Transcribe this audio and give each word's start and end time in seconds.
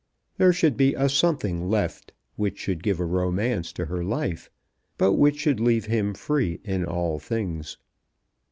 There 0.39 0.51
should 0.51 0.77
be 0.77 0.95
a 0.95 1.07
something 1.07 1.69
left 1.69 2.11
which 2.35 2.57
should 2.57 2.81
give 2.81 2.99
a 2.99 3.05
romance 3.05 3.71
to 3.73 3.85
her 3.85 4.03
life, 4.03 4.49
but 4.97 5.13
which 5.13 5.37
should 5.39 5.59
leave 5.59 5.85
him 5.85 6.15
free 6.15 6.59
in 6.63 6.83
all 6.85 7.19
things. 7.19 7.77